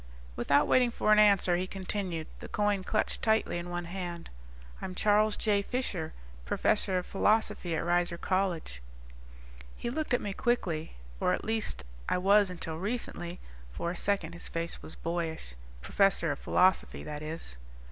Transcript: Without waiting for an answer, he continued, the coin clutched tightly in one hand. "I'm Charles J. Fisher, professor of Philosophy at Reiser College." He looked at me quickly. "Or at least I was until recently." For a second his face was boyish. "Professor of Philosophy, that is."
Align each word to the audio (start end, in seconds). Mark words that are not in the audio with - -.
Without 0.35 0.67
waiting 0.67 0.89
for 0.89 1.11
an 1.11 1.19
answer, 1.19 1.57
he 1.57 1.67
continued, 1.67 2.25
the 2.39 2.47
coin 2.47 2.83
clutched 2.83 3.21
tightly 3.21 3.59
in 3.59 3.69
one 3.69 3.85
hand. 3.85 4.31
"I'm 4.81 4.95
Charles 4.95 5.37
J. 5.37 5.61
Fisher, 5.61 6.11
professor 6.43 6.97
of 6.97 7.05
Philosophy 7.05 7.75
at 7.75 7.83
Reiser 7.83 8.17
College." 8.19 8.81
He 9.77 9.91
looked 9.91 10.15
at 10.15 10.19
me 10.19 10.33
quickly. 10.33 10.95
"Or 11.19 11.33
at 11.33 11.45
least 11.45 11.85
I 12.09 12.17
was 12.17 12.49
until 12.49 12.79
recently." 12.79 13.39
For 13.71 13.91
a 13.91 13.95
second 13.95 14.33
his 14.33 14.47
face 14.47 14.81
was 14.81 14.95
boyish. 14.95 15.53
"Professor 15.83 16.31
of 16.31 16.39
Philosophy, 16.39 17.03
that 17.03 17.21
is." 17.21 17.59